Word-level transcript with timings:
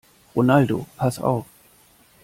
Ronaldo, 0.35 0.87
pass 0.97 1.19
auf! 1.19 1.45